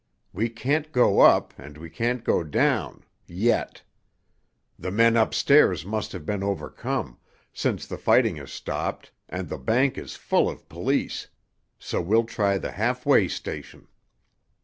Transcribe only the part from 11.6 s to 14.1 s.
So we'll try the halfway station."